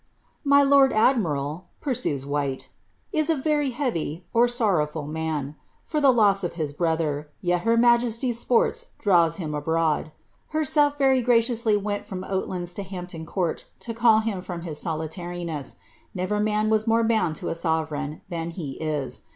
'^* 0.01 0.03
".My 0.43 0.63
lord 0.63 0.91
admiral,'" 0.91 1.65
pursues 1.79 2.25
Whyte, 2.25 2.69
"is 3.11 3.29
a 3.29 3.35
very 3.35 3.69
heavy 3.69 4.25
(sorrowful' 4.47 5.05
man, 5.05 5.55
for 5.83 6.01
the 6.01 6.09
loss 6.11 6.43
of 6.43 6.53
his 6.53 6.73
brother, 6.73 7.29
yet 7.39 7.61
her 7.61 7.77
majesty's 7.77 8.39
sports 8.39 8.87
draw 8.97 9.29
him 9.29 9.53
abroad; 9.53 10.11
herself 10.47 10.97
very 10.97 11.21
graciously 11.21 11.77
went 11.77 12.03
from 12.05 12.23
Oatlands 12.23 12.73
to 12.77 12.81
Hampton 12.81 13.27
Coun. 13.27 13.57
lo 13.87 13.93
call 13.93 14.21
him 14.21 14.41
from 14.41 14.63
his 14.63 14.79
solitariness; 14.79 15.75
never 16.15 16.39
man 16.39 16.71
was 16.71 16.87
more 16.87 17.03
bound 17.03 17.35
to 17.35 17.49
a 17.49 17.53
sove 17.53 17.89
reigii 17.89 18.21
than 18.27 18.49
he 18.49 18.79
is. 18.81 19.21